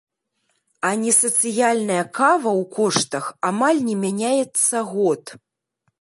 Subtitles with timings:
[0.87, 5.23] А несацыяльная кава ў коштах амаль не мяняецца год.